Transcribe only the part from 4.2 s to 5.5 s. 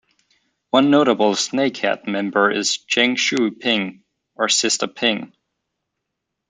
or "Sister Ping".